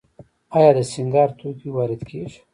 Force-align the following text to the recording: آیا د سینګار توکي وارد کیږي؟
آیا 0.57 0.71
د 0.77 0.79
سینګار 0.91 1.29
توکي 1.39 1.69
وارد 1.71 2.01
کیږي؟ 2.09 2.39